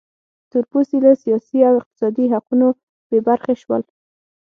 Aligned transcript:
تور 0.49 0.63
پوستي 0.71 0.97
له 1.05 1.11
سیاسي 1.23 1.59
او 1.69 1.73
اقتصادي 1.81 2.25
حقونو 2.33 2.67
بې 3.09 3.19
برخې 3.27 3.55
شول. 3.61 3.83